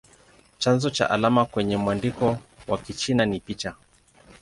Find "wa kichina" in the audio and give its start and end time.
2.67-3.25